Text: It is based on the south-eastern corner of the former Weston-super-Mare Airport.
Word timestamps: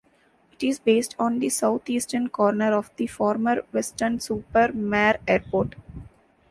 It 0.53 0.63
is 0.63 0.79
based 0.79 1.15
on 1.19 1.37
the 1.37 1.49
south-eastern 1.49 2.29
corner 2.29 2.73
of 2.75 2.89
the 2.95 3.05
former 3.05 3.61
Weston-super-Mare 3.71 5.19
Airport. 5.27 5.75